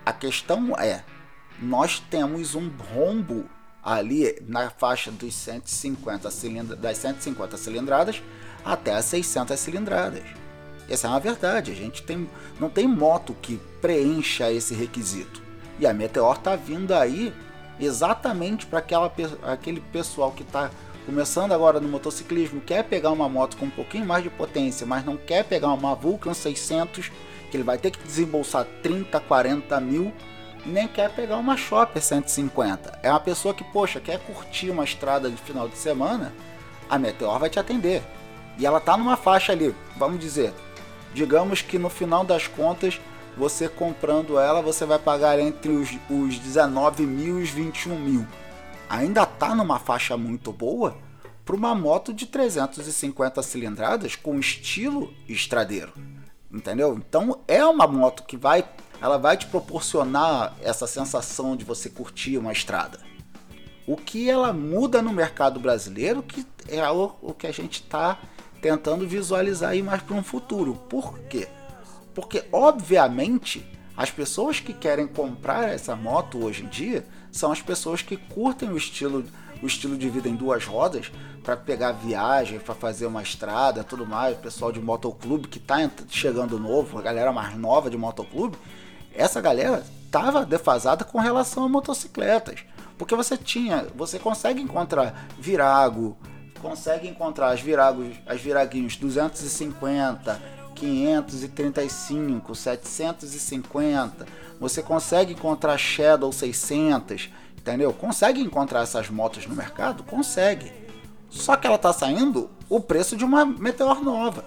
A 0.05 0.13
questão 0.13 0.77
é, 0.77 1.03
nós 1.59 1.99
temos 1.99 2.53
um 2.53 2.69
rombo 2.93 3.49
ali 3.83 4.39
na 4.47 4.69
faixa 4.69 5.09
dos 5.09 5.33
150 5.33 6.29
cilindra, 6.29 6.75
das 6.75 6.99
150 6.99 7.57
cilindradas 7.57 8.21
até 8.63 8.93
as 8.93 9.05
600 9.05 9.59
cilindradas. 9.59 10.23
Essa 10.89 11.07
é 11.07 11.09
uma 11.09 11.19
verdade, 11.19 11.71
a 11.71 11.75
gente 11.75 12.03
tem, 12.03 12.29
não 12.59 12.69
tem 12.69 12.87
moto 12.87 13.35
que 13.41 13.59
preencha 13.81 14.51
esse 14.51 14.73
requisito. 14.73 15.41
E 15.79 15.87
a 15.87 15.93
Meteor 15.93 16.35
está 16.35 16.55
vindo 16.55 16.93
aí 16.93 17.33
exatamente 17.79 18.65
para 18.65 18.83
aquele 19.43 19.79
pessoal 19.79 20.31
que 20.31 20.43
está 20.43 20.69
começando 21.05 21.51
agora 21.51 21.79
no 21.79 21.87
motociclismo, 21.87 22.61
quer 22.61 22.83
pegar 22.83 23.09
uma 23.09 23.27
moto 23.27 23.57
com 23.57 23.65
um 23.65 23.71
pouquinho 23.71 24.05
mais 24.05 24.23
de 24.23 24.29
potência, 24.29 24.85
mas 24.85 25.03
não 25.03 25.17
quer 25.17 25.43
pegar 25.43 25.69
uma 25.69 25.95
Vulcan 25.95 26.33
600, 26.33 27.11
que 27.49 27.57
ele 27.57 27.63
vai 27.63 27.77
ter 27.77 27.91
que 27.91 28.03
desembolsar 28.03 28.67
30, 28.83 29.19
40 29.19 29.79
mil 29.79 30.13
nem 30.65 30.87
quer 30.87 31.09
pegar 31.11 31.37
uma 31.37 31.57
Shopper 31.57 32.01
150. 32.01 32.99
É 33.01 33.09
uma 33.09 33.19
pessoa 33.19 33.53
que, 33.53 33.63
poxa, 33.63 33.99
quer 33.99 34.19
curtir 34.19 34.69
uma 34.69 34.83
estrada 34.83 35.29
de 35.29 35.37
final 35.37 35.67
de 35.67 35.77
semana, 35.77 36.33
a 36.89 36.99
Meteor 36.99 37.39
vai 37.39 37.49
te 37.49 37.59
atender. 37.59 38.03
E 38.57 38.65
ela 38.65 38.79
tá 38.79 38.97
numa 38.97 39.17
faixa 39.17 39.51
ali, 39.51 39.75
vamos 39.97 40.19
dizer, 40.19 40.53
digamos 41.13 41.61
que 41.61 41.79
no 41.79 41.89
final 41.89 42.23
das 42.23 42.47
contas, 42.47 42.99
você 43.37 43.67
comprando 43.67 44.37
ela, 44.37 44.61
você 44.61 44.85
vai 44.85 44.99
pagar 44.99 45.39
entre 45.39 45.71
os, 45.71 45.89
os 46.09 46.37
19 46.37 47.05
mil 47.05 47.39
e 47.39 47.43
os 47.43 47.49
21 47.49 47.97
mil. 47.97 48.27
Ainda 48.89 49.25
tá 49.25 49.55
numa 49.55 49.79
faixa 49.79 50.17
muito 50.17 50.51
boa 50.51 50.97
para 51.45 51.55
uma 51.55 51.73
moto 51.73 52.13
de 52.13 52.25
350 52.25 53.41
cilindradas 53.41 54.15
com 54.15 54.37
estilo 54.39 55.13
estradeiro. 55.27 55.93
Entendeu? 56.51 56.95
Então 56.95 57.39
é 57.47 57.65
uma 57.65 57.87
moto 57.87 58.23
que 58.23 58.35
vai 58.35 58.65
ela 59.01 59.17
vai 59.17 59.35
te 59.35 59.47
proporcionar 59.47 60.55
essa 60.61 60.85
sensação 60.85 61.57
de 61.57 61.65
você 61.65 61.89
curtir 61.89 62.37
uma 62.37 62.51
estrada. 62.51 62.99
O 63.87 63.97
que 63.97 64.29
ela 64.29 64.53
muda 64.53 65.01
no 65.01 65.11
mercado 65.11 65.59
brasileiro 65.59 66.21
que 66.21 66.45
é 66.67 66.87
o, 66.89 67.15
o 67.21 67.33
que 67.33 67.47
a 67.47 67.51
gente 67.51 67.81
está 67.81 68.19
tentando 68.61 69.07
visualizar 69.07 69.71
aí 69.71 69.81
mais 69.81 70.01
para 70.01 70.15
um 70.15 70.23
futuro. 70.23 70.75
Por 70.89 71.17
quê? 71.19 71.47
Porque, 72.13 72.43
obviamente, 72.51 73.65
as 73.95 74.11
pessoas 74.11 74.59
que 74.59 74.73
querem 74.73 75.07
comprar 75.07 75.69
essa 75.69 75.95
moto 75.95 76.43
hoje 76.43 76.63
em 76.63 76.67
dia 76.67 77.05
são 77.31 77.51
as 77.51 77.61
pessoas 77.61 78.01
que 78.01 78.17
curtem 78.17 78.69
o 78.69 78.77
estilo, 78.77 79.25
o 79.61 79.65
estilo 79.65 79.97
de 79.97 80.09
vida 80.09 80.29
em 80.29 80.35
duas 80.35 80.65
rodas 80.65 81.11
para 81.43 81.57
pegar 81.57 81.93
viagem, 81.93 82.59
para 82.59 82.75
fazer 82.75 83.05
uma 83.05 83.23
estrada, 83.23 83.83
tudo 83.83 84.05
mais. 84.05 84.37
O 84.37 84.41
pessoal 84.41 84.71
de 84.71 84.79
motoclube 84.79 85.47
que 85.47 85.57
está 85.57 85.89
chegando 86.09 86.59
novo, 86.59 86.99
a 86.99 87.01
galera 87.01 87.31
mais 87.31 87.55
nova 87.57 87.89
de 87.89 87.97
motoclube, 87.97 88.57
essa 89.13 89.41
galera 89.41 89.83
estava 90.05 90.45
defasada 90.45 91.03
com 91.03 91.19
relação 91.19 91.63
a 91.63 91.69
motocicletas. 91.69 92.63
Porque 92.97 93.15
você 93.15 93.35
tinha, 93.35 93.87
você 93.95 94.19
consegue 94.19 94.61
encontrar 94.61 95.27
virago, 95.39 96.15
consegue 96.61 97.07
encontrar 97.07 97.49
as 97.49 97.61
viragos, 97.61 98.15
as 98.25 98.39
viraguinhos 98.39 98.95
250, 98.95 100.39
535, 100.75 102.55
750, 102.55 104.25
você 104.59 104.81
consegue 104.81 105.33
encontrar 105.33 105.77
Shadow 105.77 106.31
600, 106.31 107.29
entendeu? 107.57 107.91
Consegue 107.93 108.41
encontrar 108.41 108.81
essas 108.81 109.09
motos 109.09 109.45
no 109.47 109.55
mercado? 109.55 110.03
Consegue. 110.03 110.71
Só 111.29 111.55
que 111.55 111.65
ela 111.65 111.77
está 111.77 111.91
saindo 111.91 112.49
o 112.69 112.79
preço 112.79 113.15
de 113.15 113.25
uma 113.25 113.45
Meteor 113.45 114.03
nova. 114.03 114.45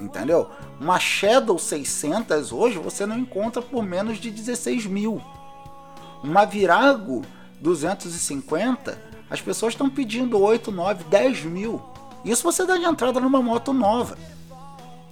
Entendeu? 0.00 0.50
Uma 0.80 0.98
Shadow 0.98 1.58
600 1.58 2.52
hoje 2.52 2.78
você 2.78 3.06
não 3.06 3.18
encontra 3.18 3.62
por 3.62 3.82
menos 3.82 4.18
de 4.18 4.30
16 4.30 4.86
mil. 4.86 5.22
Uma 6.22 6.44
Virago 6.44 7.22
250, 7.60 9.13
as 9.28 9.40
pessoas 9.40 9.72
estão 9.72 9.88
pedindo 9.88 10.38
8, 10.38 10.70
9, 10.70 11.04
10 11.04 11.44
mil. 11.44 11.82
Isso 12.24 12.42
você 12.42 12.64
dá 12.64 12.76
de 12.76 12.84
entrada 12.84 13.20
numa 13.20 13.42
moto 13.42 13.72
nova. 13.72 14.16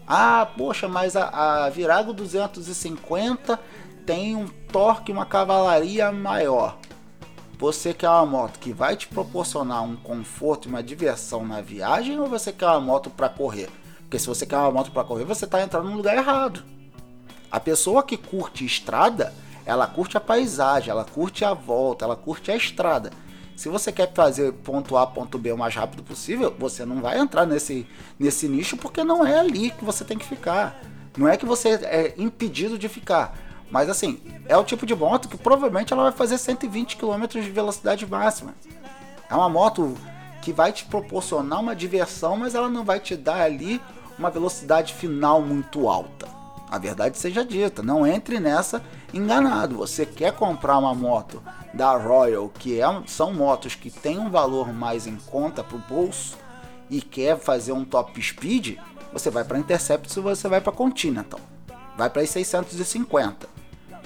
Ah, 0.07 0.47
poxa, 0.57 0.89
mas 0.89 1.17
a, 1.17 1.65
a 1.65 1.71
Virago 1.71 2.13
250 2.13 3.59
tem 4.05 4.37
um 4.37 4.47
torque, 4.47 5.13
uma 5.13 5.25
cavalaria 5.25 6.11
maior. 6.11 6.77
Você 7.59 7.95
quer 7.95 8.09
uma 8.09 8.27
moto 8.27 8.59
que 8.59 8.73
vai 8.73 8.97
te 8.97 9.07
proporcionar 9.07 9.85
um 9.85 9.95
conforto 9.95 10.67
e 10.67 10.69
uma 10.69 10.83
diversão 10.83 11.47
na 11.47 11.61
viagem 11.61 12.19
ou 12.19 12.27
você 12.27 12.53
quer 12.53 12.67
uma 12.67 12.81
moto 12.81 13.09
para 13.09 13.29
correr? 13.29 13.71
Porque 14.01 14.19
se 14.19 14.27
você 14.27 14.45
quer 14.45 14.57
uma 14.59 14.71
moto 14.71 14.91
para 14.91 15.05
correr, 15.05 15.25
você 15.25 15.45
está 15.45 15.63
entrando 15.63 15.89
no 15.89 15.97
lugar 15.97 16.17
errado. 16.17 16.65
A 17.51 17.61
pessoa 17.61 18.03
que 18.03 18.17
curte 18.17 18.65
estrada, 18.65 19.33
ela 19.65 19.87
curte 19.87 20.17
a 20.17 20.21
paisagem, 20.21 20.91
ela 20.91 21.05
curte 21.05 21.45
a 21.45 21.55
volta, 21.55 22.05
ela 22.05 22.17
curte 22.17 22.51
a 22.51 22.57
estrada. 22.57 23.11
Se 23.57 23.69
você 23.69 23.93
quer 23.93 24.13
fazer 24.13 24.53
ponto 24.53 24.97
A, 24.97 25.07
ponto 25.07 25.39
B 25.39 25.53
o 25.53 25.59
mais 25.59 25.75
rápido 25.75 26.03
possível, 26.03 26.55
você 26.59 26.85
não 26.85 27.01
vai 27.01 27.19
entrar 27.19 27.47
nesse, 27.47 27.87
nesse 28.19 28.49
nicho 28.49 28.77
porque 28.77 29.05
não 29.05 29.27
é 29.27 29.39
ali 29.39 29.71
que 29.71 29.85
você 29.85 30.05
tem 30.05 30.19
que 30.19 30.25
ficar. 30.25 30.81
Não 31.17 31.29
é 31.29 31.37
que 31.37 31.45
você 31.45 31.71
é 31.85 32.15
impedido 32.17 32.79
de 32.79 32.89
ficar. 32.89 33.37
Mas 33.71 33.89
assim, 33.89 34.21
é 34.49 34.57
o 34.57 34.65
tipo 34.65 34.85
de 34.85 34.95
moto 34.95 35.29
que 35.29 35.37
provavelmente 35.37 35.93
ela 35.93 36.05
vai 36.05 36.13
fazer 36.13 36.39
120 36.39 36.97
km 36.97 37.27
de 37.27 37.51
velocidade 37.51 38.07
máxima. 38.07 38.55
É 39.31 39.35
uma 39.35 39.49
moto 39.49 39.97
que 40.43 40.53
vai 40.53 40.73
te 40.73 40.85
proporcionar 40.85 41.61
uma 41.61 41.75
diversão, 41.75 42.37
mas 42.37 42.55
ela 42.55 42.69
não 42.69 42.85
vai 42.85 43.01
te 43.01 43.17
dar 43.17 43.41
ali 43.41 43.81
uma 44.19 44.31
velocidade 44.31 44.93
final 44.93 45.41
muito 45.41 45.89
alta. 45.89 46.42
A 46.73 46.79
verdade 46.79 47.19
seja 47.19 47.45
dita, 47.45 47.83
não 47.83 48.07
entre 48.07 48.41
nessa 48.41 48.83
enganado. 49.13 49.77
Você 49.77 50.07
quer 50.07 50.33
comprar 50.33 50.79
uma 50.79 50.95
moto 50.95 51.43
da 51.75 51.95
Royal, 51.99 52.49
que 52.49 52.81
é, 52.81 52.87
são 53.07 53.31
motos 53.31 53.75
que 53.75 53.91
têm 53.91 54.19
um 54.19 54.31
valor 54.31 54.73
mais 54.73 55.07
em 55.07 55.17
conta 55.17 55.63
para 55.63 55.77
o 55.77 55.81
bolso, 55.81 56.39
e 56.89 57.03
quer 57.03 57.39
fazer 57.39 57.73
um 57.73 57.85
top 57.85 58.23
speed, 58.23 58.79
você 59.13 59.29
vai 59.29 59.45
para 59.45 59.59
Intercept 59.59 60.19
ou 60.19 60.25
você 60.25 60.49
vai 60.49 60.63
para 60.63 60.73
Continental. 60.73 61.41
Vai 61.95 62.09
para 62.09 62.25
650. 62.27 63.47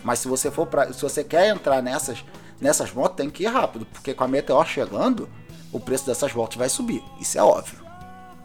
Mas 0.02 0.18
se 0.18 0.26
você 0.26 0.50
for 0.50 0.66
para, 0.66 0.92
se 0.92 1.00
você 1.00 1.22
quer 1.22 1.46
entrar 1.46 1.80
nessas 1.80 2.24
nessas 2.60 2.92
motos, 2.92 3.16
tem 3.16 3.30
que 3.30 3.44
ir 3.44 3.46
rápido, 3.46 3.86
porque 3.86 4.12
com 4.12 4.24
a 4.24 4.28
Meteor 4.28 4.66
chegando, 4.66 5.28
o 5.70 5.78
preço 5.78 6.04
dessas 6.04 6.34
motos 6.34 6.56
vai 6.56 6.68
subir. 6.68 7.00
Isso 7.20 7.38
é 7.38 7.42
óbvio. 7.44 7.78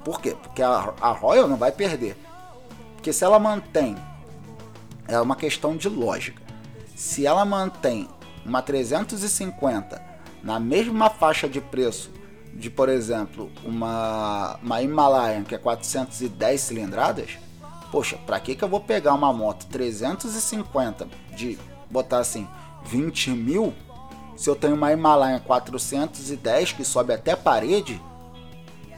Por 0.05 0.21
quê? 0.21 0.37
Porque 0.39 0.61
a, 0.61 0.93
a 1.01 1.11
Royal 1.11 1.47
não 1.47 1.57
vai 1.57 1.71
perder. 1.71 2.15
Porque 2.93 3.11
se 3.11 3.23
ela 3.23 3.39
mantém, 3.39 3.95
é 5.11 5.19
uma 5.19 5.35
questão 5.35 5.75
de 5.75 5.89
lógica. 5.89 6.41
se 6.95 7.25
ela 7.25 7.43
mantém 7.43 8.07
uma 8.45 8.61
350 8.61 10.01
na 10.41 10.59
mesma 10.59 11.09
faixa 11.09 11.49
de 11.49 11.59
preço 11.59 12.11
de, 12.53 12.69
por 12.69 12.89
exemplo, 12.89 13.51
uma, 13.63 14.57
uma 14.61 14.81
Himalayan 14.81 15.43
que 15.43 15.55
é 15.55 15.57
410 15.57 16.61
cilindradas, 16.61 17.37
poxa, 17.91 18.17
para 18.25 18.39
que, 18.39 18.55
que 18.55 18.63
eu 18.63 18.69
vou 18.69 18.79
pegar 18.79 19.13
uma 19.13 19.33
moto 19.33 19.65
350 19.67 21.07
de 21.35 21.57
botar 21.89 22.19
assim 22.19 22.47
20 22.85 23.31
mil 23.31 23.73
se 24.35 24.49
eu 24.49 24.55
tenho 24.55 24.75
uma 24.75 24.91
Himalayan 24.93 25.39
410 25.39 26.73
que 26.73 26.83
sobe 26.85 27.13
até 27.13 27.35
parede 27.35 28.01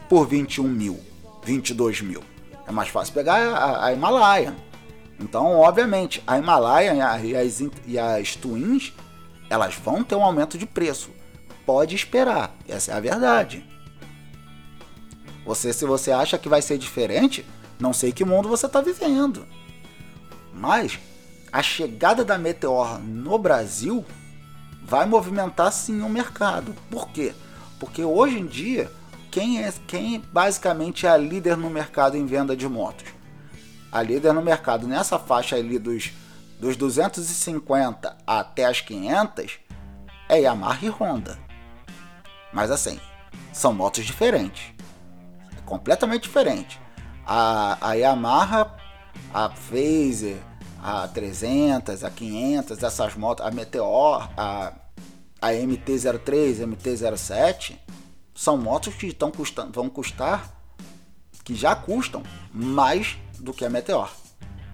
por 0.08 0.28
21 0.28 0.64
mil, 0.64 1.00
22 1.44 2.02
mil? 2.02 2.24
É 2.68 2.72
mais 2.72 2.90
fácil 2.90 3.14
pegar 3.14 3.38
a, 3.38 3.88
a 3.88 3.94
Himalayan. 3.94 4.56
Então, 5.20 5.56
obviamente, 5.58 6.24
a 6.26 6.38
Himalayan 6.38 6.96
e 7.24 7.36
as, 7.36 7.62
e 7.86 8.00
as 8.00 8.36
Twins 8.36 8.94
elas 9.50 9.76
vão 9.76 10.04
ter 10.04 10.16
um 10.16 10.24
aumento 10.24 10.58
de 10.58 10.66
preço 10.66 11.12
pode 11.66 11.96
esperar. 11.96 12.56
Essa 12.68 12.92
é 12.92 12.96
a 12.96 13.00
verdade. 13.00 13.66
Você, 15.46 15.74
se 15.74 15.86
você 15.86 16.12
acha 16.12 16.38
que 16.38 16.50
vai 16.50 16.62
ser 16.62 16.78
diferente, 16.78 17.46
não 17.80 17.94
sei 17.94 18.12
que 18.12 18.26
mundo 18.26 18.48
você 18.48 18.66
está 18.66 18.82
vivendo. 18.82 19.46
Mas 20.54 21.00
a 21.52 21.62
chegada 21.62 22.24
da 22.24 22.38
Meteor 22.38 23.00
no 23.00 23.38
Brasil 23.38 24.06
vai 24.82 25.06
movimentar 25.06 25.72
sim 25.72 26.02
o 26.02 26.10
mercado. 26.10 26.74
Por 26.90 27.10
quê? 27.10 27.34
Porque 27.80 28.04
hoje 28.04 28.40
em 28.40 28.46
dia, 28.46 28.92
quem 29.30 29.64
é 29.64 29.74
quem 29.88 30.22
basicamente 30.32 31.06
é 31.06 31.10
a 31.10 31.18
líder 31.18 31.58
no 31.58 31.70
mercado 31.70 32.16
em 32.16 32.26
venda 32.26 32.56
de 32.56 32.68
motos? 32.68 33.13
A 33.94 34.02
líder 34.02 34.34
no 34.34 34.42
mercado 34.42 34.88
nessa 34.88 35.20
faixa 35.20 35.56
ali 35.56 35.78
dos, 35.78 36.12
dos 36.60 36.76
250 36.76 38.18
até 38.26 38.66
as 38.66 38.82
500 38.82 39.60
é 40.28 40.40
Yamaha 40.40 40.84
e 40.84 40.90
Honda. 40.90 41.38
Mas 42.52 42.72
assim, 42.72 43.00
são 43.52 43.72
motos 43.72 44.04
diferentes. 44.04 44.74
Completamente 45.64 46.24
diferentes. 46.24 46.80
A, 47.24 47.78
a 47.80 47.94
Yamaha, 47.94 48.76
a 49.32 49.50
Phaser, 49.52 50.38
a 50.82 51.08
300, 51.08 52.04
a 52.04 52.10
500, 52.10 52.82
essas 52.82 53.16
motos, 53.16 53.46
a 53.46 53.52
Meteor, 53.52 54.28
a, 54.36 54.74
a 55.40 55.52
MT-03, 55.52 56.66
MT-07, 56.66 57.78
são 58.34 58.58
motos 58.58 58.96
que 58.96 59.06
estão 59.06 59.30
custando, 59.30 59.72
vão 59.72 59.88
custar, 59.88 60.52
que 61.44 61.56
já 61.56 61.76
custam 61.76 62.24
mais 62.54 63.18
do 63.40 63.54
que 63.54 63.66
a 63.66 63.70
Meteor. 63.70 64.12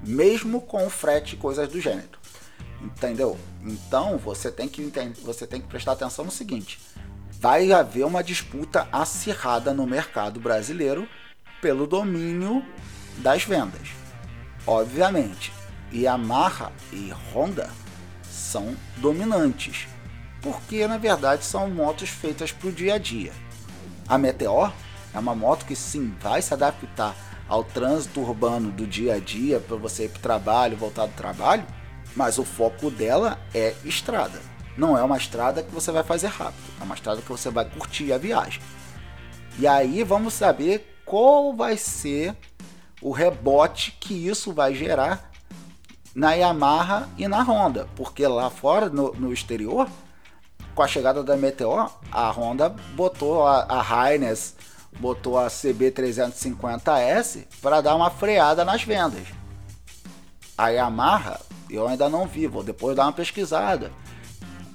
Mesmo 0.01 0.61
com 0.61 0.89
frete 0.89 1.35
e 1.35 1.37
coisas 1.37 1.67
do 1.67 1.81
gênero. 1.81 2.19
Entendeu? 2.81 3.37
Então 3.63 4.17
você 4.17 4.49
tem 4.49 4.67
que 4.67 4.81
você 5.21 5.45
tem 5.45 5.59
que 5.59 5.67
prestar 5.67 5.93
atenção 5.93 6.23
no 6.23 6.31
seguinte: 6.31 6.79
vai 7.29 7.71
haver 7.71 8.05
uma 8.05 8.23
disputa 8.23 8.87
acirrada 8.91 9.73
no 9.73 9.85
mercado 9.85 10.39
brasileiro 10.39 11.07
pelo 11.61 11.85
domínio 11.85 12.63
das 13.17 13.43
vendas. 13.43 13.89
Obviamente, 14.65 15.51
Yamaha 15.93 16.71
e 16.93 17.11
Honda 17.33 17.69
são 18.23 18.75
dominantes, 18.97 19.87
porque 20.41 20.87
na 20.87 20.97
verdade 20.97 21.43
são 21.43 21.69
motos 21.69 22.09
feitas 22.09 22.51
para 22.51 22.69
o 22.69 22.71
dia 22.71 22.93
a 22.93 22.97
dia. 22.97 23.33
A 24.07 24.17
Meteor 24.17 24.71
é 25.13 25.19
uma 25.19 25.35
moto 25.35 25.65
que 25.65 25.75
sim 25.75 26.13
vai 26.19 26.41
se 26.41 26.53
adaptar 26.53 27.15
ao 27.47 27.63
trânsito 27.63 28.21
urbano 28.21 28.71
do 28.71 28.85
dia 28.85 29.15
a 29.15 29.19
dia 29.19 29.59
para 29.59 29.75
você 29.75 30.05
ir 30.05 30.09
para 30.09 30.19
o 30.19 30.21
trabalho, 30.21 30.77
voltar 30.77 31.07
do 31.07 31.13
trabalho, 31.13 31.65
mas 32.15 32.37
o 32.37 32.45
foco 32.45 32.91
dela 32.91 33.39
é 33.53 33.73
estrada. 33.83 34.39
Não 34.77 34.97
é 34.97 35.03
uma 35.03 35.17
estrada 35.17 35.63
que 35.63 35.73
você 35.73 35.91
vai 35.91 36.03
fazer 36.03 36.27
rápido, 36.27 36.63
é 36.79 36.83
uma 36.83 36.95
estrada 36.95 37.21
que 37.21 37.29
você 37.29 37.49
vai 37.49 37.65
curtir 37.65 38.13
a 38.13 38.17
viagem. 38.17 38.61
E 39.57 39.67
aí 39.67 40.03
vamos 40.03 40.33
saber 40.35 41.01
qual 41.03 41.53
vai 41.53 41.75
ser 41.75 42.35
o 43.01 43.11
rebote 43.11 43.97
que 43.99 44.13
isso 44.13 44.53
vai 44.53 44.75
gerar 44.75 45.31
na 46.13 46.33
Yamaha 46.33 47.09
e 47.17 47.27
na 47.27 47.41
Honda, 47.43 47.87
porque 47.95 48.25
lá 48.27 48.49
fora, 48.49 48.89
no, 48.89 49.13
no 49.13 49.33
exterior, 49.33 49.89
com 50.75 50.83
a 50.83 50.87
chegada 50.87 51.23
da 51.23 51.35
Meteor, 51.35 51.91
a 52.11 52.29
Honda 52.29 52.69
botou 52.95 53.45
a, 53.45 53.63
a 53.63 53.81
botou 54.97 55.37
a 55.37 55.47
CB350S 55.47 57.45
para 57.61 57.81
dar 57.81 57.95
uma 57.95 58.09
freada 58.09 58.65
nas 58.65 58.83
vendas. 58.83 59.27
A 60.57 60.69
Yamaha, 60.69 61.39
eu 61.69 61.87
ainda 61.87 62.09
não 62.09 62.25
vi, 62.25 62.47
vou 62.47 62.63
depois 62.63 62.95
dar 62.95 63.03
uma 63.03 63.13
pesquisada. 63.13 63.91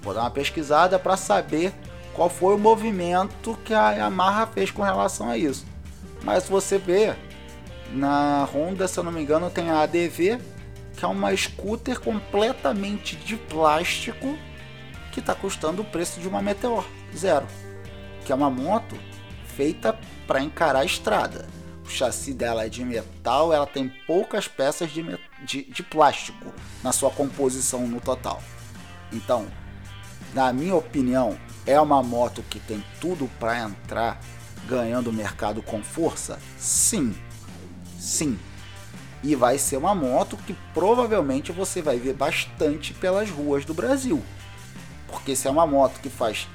Vou 0.03 0.15
dar 0.15 0.21
uma 0.23 0.31
pesquisada 0.31 0.99
para 0.99 1.17
saber 1.17 1.73
qual 2.15 2.29
foi 2.29 2.55
o 2.55 2.59
movimento 2.59 3.59
que 3.65 3.75
a 3.75 3.93
Yamaha 3.93 4.47
fez 4.47 4.71
com 4.71 4.83
relação 4.83 5.29
a 5.29 5.37
isso. 5.37 5.67
Mas 6.23 6.49
você 6.49 6.79
vê, 6.79 7.15
na 7.93 8.45
Honda, 8.45 8.89
se 8.89 8.99
eu 8.99 9.05
não 9.05 9.13
me 9.13 9.23
engano, 9.23 9.51
tem 9.51 9.71
a 9.71 9.83
ADV, 9.83 10.39
que 10.97 11.05
é 11.05 11.09
uma 11.09 11.37
scooter 11.37 12.01
completamente 12.01 13.17
de 13.17 13.37
plástico 13.37 14.39
que 15.13 15.21
está 15.21 15.35
custando 15.35 15.83
o 15.83 15.85
preço 15.85 16.21
de 16.21 16.29
uma 16.29 16.41
Meteor 16.41 16.85
Zero, 17.17 17.47
que 18.25 18.33
é 18.33 18.35
uma 18.35 18.51
moto 18.51 18.97
feita 19.57 19.99
para 20.27 20.43
encarar 20.43 20.81
a 20.81 20.85
estrada. 20.85 21.47
O 21.85 21.89
chassi 21.89 22.33
dela 22.33 22.65
é 22.65 22.69
de 22.69 22.85
metal, 22.85 23.53
ela 23.53 23.67
tem 23.67 23.93
poucas 24.07 24.49
peças 24.49 24.91
de, 24.91 25.05
de, 25.45 25.65
de 25.65 25.83
plástico 25.83 26.53
na 26.83 26.93
sua 26.93 27.11
composição 27.11 27.87
no 27.87 28.01
total. 28.01 28.43
Então, 29.13 29.47
na 30.33 30.53
minha 30.53 30.75
opinião, 30.75 31.39
é 31.67 31.79
uma 31.81 32.03
moto 32.03 32.43
que 32.49 32.59
tem 32.59 32.83
tudo 33.01 33.31
para 33.39 33.61
entrar 33.61 34.19
ganhando 34.67 35.11
o 35.11 35.13
mercado 35.13 35.63
com 35.63 35.83
força? 35.83 36.39
Sim. 36.59 37.15
Sim. 37.99 38.39
E 39.23 39.35
vai 39.35 39.59
ser 39.59 39.77
uma 39.77 39.95
moto 39.95 40.37
que 40.39 40.55
provavelmente 40.73 41.53
você 41.53 41.81
vai 41.81 41.99
ver 41.99 42.15
bastante 42.15 42.93
pelas 42.95 43.31
ruas 43.31 43.65
do 43.65 43.73
Brasil. 43.73 44.23
Porque 45.07 45.37
se 45.37 45.47
é 45.47 45.51
uma 45.51 45.67
moto 45.67 46.01
que 46.01 46.11
faz 46.11 46.49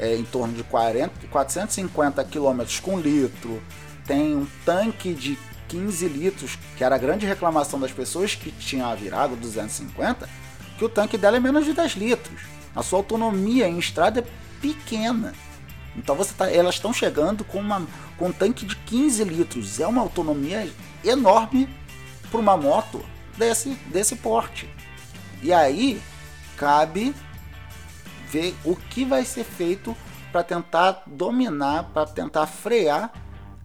é, 0.00 0.16
em 0.16 0.24
torno 0.24 0.54
de 0.54 0.64
40, 0.64 1.26
450 1.30 2.24
km 2.24 2.62
com 2.82 2.98
litro, 2.98 3.62
tem 4.06 4.34
um 4.34 4.46
tanque 4.64 5.12
de 5.12 5.38
15 5.68 6.08
litros, 6.08 6.58
que 6.76 6.82
era 6.82 6.94
a 6.94 6.98
grande 6.98 7.26
reclamação 7.26 7.78
das 7.78 7.92
pessoas 7.92 8.34
que 8.34 8.50
tinham 8.50 8.90
a 8.90 8.94
Virago 8.94 9.36
250, 9.36 10.26
que 10.78 10.84
o 10.84 10.88
tanque 10.88 11.18
dela 11.18 11.36
é 11.36 11.40
menos 11.40 11.66
de 11.66 11.74
10 11.74 11.92
litros. 11.92 12.40
A 12.74 12.82
sua 12.82 12.98
autonomia 12.98 13.68
em 13.68 13.78
estrada 13.78 14.20
é 14.20 14.24
pequena. 14.60 15.34
Então 15.94 16.16
você 16.16 16.32
tá, 16.32 16.50
elas 16.50 16.76
estão 16.76 16.94
chegando 16.94 17.44
com, 17.44 17.58
uma, 17.58 17.86
com 18.16 18.28
um 18.28 18.32
tanque 18.32 18.64
de 18.64 18.76
15 18.76 19.22
litros. 19.24 19.78
É 19.78 19.86
uma 19.86 20.00
autonomia 20.00 20.66
enorme 21.04 21.68
para 22.30 22.40
uma 22.40 22.56
moto 22.56 23.04
desse, 23.36 23.70
desse 23.92 24.16
porte. 24.16 24.68
E 25.42 25.52
aí 25.52 26.00
cabe 26.56 27.14
ver 28.30 28.54
o 28.64 28.76
que 28.76 29.04
vai 29.04 29.24
ser 29.24 29.44
feito 29.44 29.96
para 30.30 30.42
tentar 30.42 31.02
dominar, 31.06 31.90
para 31.92 32.06
tentar 32.06 32.46
frear 32.46 33.12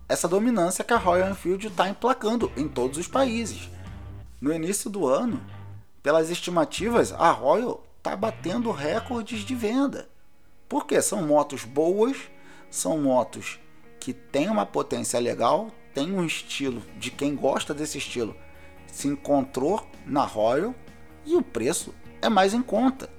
essa 0.09 0.27
dominância 0.27 0.83
que 0.83 0.93
a 0.93 0.97
Royal 0.97 1.29
Enfield 1.29 1.67
está 1.67 1.87
emplacando 1.89 2.51
em 2.57 2.67
todos 2.67 2.97
os 2.97 3.07
países. 3.07 3.69
No 4.41 4.53
início 4.53 4.89
do 4.89 5.07
ano, 5.07 5.41
pelas 6.01 6.29
estimativas, 6.29 7.11
a 7.13 7.31
Royal 7.31 7.83
está 7.97 8.15
batendo 8.15 8.71
recordes 8.71 9.41
de 9.41 9.55
venda. 9.55 10.09
Porque 10.67 11.01
são 11.01 11.25
motos 11.25 11.63
boas, 11.63 12.17
são 12.69 12.97
motos 12.99 13.59
que 13.99 14.13
têm 14.13 14.49
uma 14.49 14.65
potência 14.65 15.19
legal, 15.19 15.69
tem 15.93 16.11
um 16.11 16.25
estilo 16.25 16.81
de 16.97 17.09
quem 17.09 17.35
gosta 17.35 17.73
desse 17.73 17.97
estilo 17.97 18.35
se 18.95 19.09
encontrou 19.09 19.85
na 20.05 20.23
Royal 20.23 20.73
e 21.25 21.35
o 21.35 21.41
preço 21.41 21.93
é 22.21 22.29
mais 22.29 22.53
em 22.53 22.61
conta. 22.61 23.09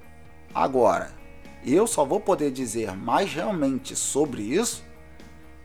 Agora, 0.53 1.11
eu 1.73 1.87
só 1.87 2.05
vou 2.05 2.19
poder 2.19 2.51
dizer 2.51 2.95
mais 2.95 3.33
realmente 3.33 3.95
sobre 3.95 4.41
isso 4.41 4.83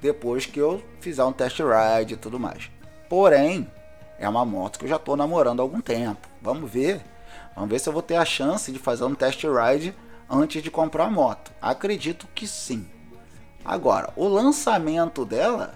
depois 0.01 0.47
que 0.47 0.59
eu 0.59 0.83
fizer 1.01 1.25
um 1.25 1.33
test 1.33 1.59
ride 1.61 2.15
e 2.15 2.17
tudo 2.17 2.41
mais. 2.41 2.71
Porém, 3.09 3.71
é 4.19 4.29
uma 4.29 4.45
moto 4.45 4.79
que 4.79 4.85
eu 4.85 4.89
já 4.89 4.97
estou 4.97 5.17
namorando 5.17 5.61
há 5.61 5.63
algum 5.63 5.81
tempo. 5.81 6.29
Vamos 6.41 6.71
ver 6.71 7.03
Vamos 7.55 7.71
ver 7.71 7.79
se 7.79 7.89
eu 7.89 7.93
vou 7.93 8.03
ter 8.03 8.17
a 8.17 8.25
chance 8.25 8.73
de 8.73 8.79
fazer 8.79 9.05
um 9.05 9.15
test 9.15 9.43
ride 9.45 9.95
antes 10.29 10.63
de 10.63 10.71
comprar 10.71 11.05
a 11.05 11.11
moto. 11.11 11.53
Acredito 11.61 12.27
que 12.35 12.47
sim. 12.47 12.87
Agora, 13.65 14.13
o 14.17 14.27
lançamento 14.27 15.25
dela 15.25 15.75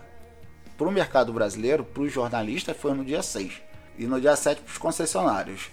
para 0.77 0.89
o 0.89 0.93
mercado 0.93 1.33
brasileiro, 1.33 1.85
para 1.85 2.03
os 2.03 2.13
jornalistas, 2.13 2.77
foi 2.77 2.93
no 2.95 3.05
dia 3.05 3.23
6 3.23 3.63
e 3.99 4.07
no 4.07 4.21
dia 4.21 4.37
7 4.37 4.63
para 4.63 4.71
os 4.71 4.79
concessionários. 4.79 5.71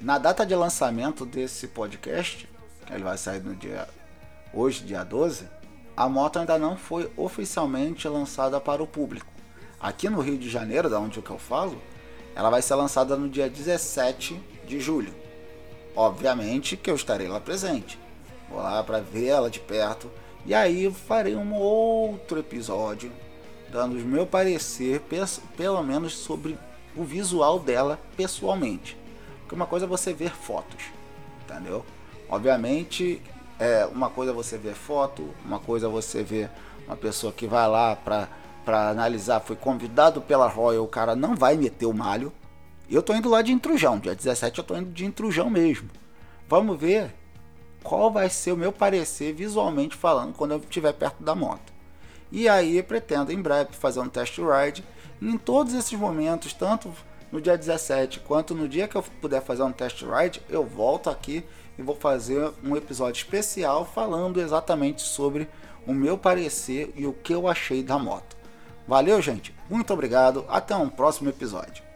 Na 0.00 0.18
data 0.18 0.46
de 0.46 0.54
lançamento 0.54 1.26
desse 1.26 1.66
podcast, 1.68 2.48
que 2.88 2.94
ele 2.94 3.04
vai 3.04 3.18
sair 3.18 3.40
no 3.42 3.54
dia 3.54 3.86
hoje, 4.52 4.82
dia 4.82 5.04
12, 5.04 5.46
a 5.94 6.08
moto 6.08 6.38
ainda 6.38 6.58
não 6.58 6.74
foi 6.74 7.12
oficialmente 7.16 8.08
lançada 8.08 8.58
para 8.58 8.82
o 8.82 8.86
público. 8.86 9.30
Aqui 9.78 10.08
no 10.08 10.22
Rio 10.22 10.38
de 10.38 10.48
Janeiro, 10.48 10.88
da 10.88 10.98
onde 10.98 11.18
eu 11.18 11.38
falo, 11.38 11.80
ela 12.34 12.48
vai 12.48 12.62
ser 12.62 12.74
lançada 12.76 13.14
no 13.14 13.28
dia 13.28 13.48
17 13.48 14.40
de 14.66 14.80
julho. 14.80 15.12
obviamente 15.94 16.76
que 16.76 16.90
eu 16.90 16.94
estarei 16.94 17.28
lá 17.28 17.40
presente. 17.40 17.98
Vou 18.48 18.60
lá 18.60 18.82
para 18.82 19.00
ver 19.00 19.26
ela 19.26 19.50
de 19.50 19.60
perto 19.60 20.10
e 20.46 20.54
aí 20.54 20.90
farei 20.90 21.36
um 21.36 21.54
outro 21.54 22.38
episódio 22.38 23.12
dando 23.70 23.98
o 23.98 24.04
meu 24.04 24.26
parecer, 24.26 25.02
pelo 25.56 25.82
menos 25.82 26.16
sobre 26.16 26.58
o 26.96 27.04
visual 27.04 27.58
dela 27.58 27.98
pessoalmente. 28.16 28.96
Porque 29.40 29.54
uma 29.54 29.66
coisa 29.66 29.84
é 29.84 29.88
você 29.88 30.14
ver 30.14 30.30
fotos, 30.30 30.82
entendeu? 31.42 31.84
Obviamente, 32.28 33.22
é 33.58 33.86
uma 33.86 34.10
coisa 34.10 34.32
é 34.32 34.34
você 34.34 34.56
ver 34.56 34.74
foto, 34.74 35.28
uma 35.44 35.58
coisa 35.58 35.86
é 35.86 35.90
você 35.90 36.22
ver 36.22 36.50
uma 36.86 36.96
pessoa 36.96 37.32
que 37.32 37.46
vai 37.46 37.68
lá 37.68 37.96
para 37.96 38.28
para 38.64 38.90
analisar, 38.90 39.40
foi 39.40 39.56
convidado 39.56 40.20
pela 40.20 40.46
Royal, 40.46 40.84
o 40.84 40.88
cara 40.88 41.16
não 41.16 41.34
vai 41.34 41.56
meter 41.56 41.86
o 41.86 41.94
malho. 41.94 42.30
Eu 42.90 43.02
tô 43.02 43.14
indo 43.14 43.26
lá 43.26 43.40
de 43.40 43.50
intrujão, 43.50 43.98
dia 43.98 44.14
17 44.14 44.58
eu 44.58 44.64
tô 44.64 44.76
indo 44.76 44.90
de 44.90 45.06
intrujão 45.06 45.48
mesmo. 45.48 45.88
Vamos 46.46 46.78
ver 46.78 47.14
qual 47.82 48.10
vai 48.10 48.28
ser 48.28 48.52
o 48.52 48.58
meu 48.58 48.70
parecer 48.70 49.32
visualmente 49.32 49.96
falando 49.96 50.34
quando 50.34 50.50
eu 50.50 50.58
estiver 50.58 50.92
perto 50.92 51.24
da 51.24 51.34
moto. 51.34 51.72
E 52.30 52.46
aí 52.46 52.82
pretendo 52.82 53.32
em 53.32 53.40
breve 53.40 53.72
fazer 53.72 54.00
um 54.00 54.08
test 54.08 54.36
ride. 54.36 54.84
E 55.18 55.26
em 55.26 55.38
todos 55.38 55.72
esses 55.72 55.98
momentos, 55.98 56.52
tanto 56.52 56.92
no 57.32 57.40
dia 57.40 57.56
17 57.56 58.20
quanto 58.20 58.54
no 58.54 58.68
dia 58.68 58.86
que 58.86 58.96
eu 58.96 59.02
puder 59.02 59.42
fazer 59.42 59.62
um 59.62 59.72
test 59.72 60.02
ride, 60.02 60.42
eu 60.46 60.62
volto 60.62 61.08
aqui 61.08 61.42
e 61.78 61.82
vou 61.82 61.94
fazer 61.94 62.50
um 62.64 62.76
episódio 62.76 63.20
especial 63.22 63.84
falando 63.84 64.40
exatamente 64.40 65.02
sobre 65.02 65.48
o 65.86 65.94
meu 65.94 66.18
parecer 66.18 66.92
e 66.96 67.06
o 67.06 67.12
que 67.12 67.32
eu 67.32 67.48
achei 67.48 67.82
da 67.82 67.98
moto. 67.98 68.36
Valeu, 68.86 69.20
gente. 69.22 69.54
Muito 69.70 69.92
obrigado. 69.92 70.44
Até 70.48 70.74
um 70.74 70.88
próximo 70.88 71.28
episódio. 71.28 71.87